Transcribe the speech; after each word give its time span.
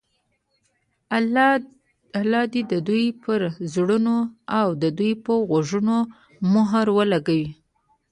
الله 2.19 2.43
د 2.71 2.73
دوى 2.87 3.07
پر 3.23 3.39
زړونو 3.73 4.15
او 4.59 4.67
د 4.81 4.83
دوى 4.97 5.11
په 5.25 5.33
غوږونو 5.49 5.95
مهر 6.53 6.87
لګولى 7.11 7.51